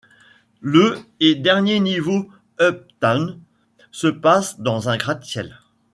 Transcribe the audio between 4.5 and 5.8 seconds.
dans un gratte-ciel.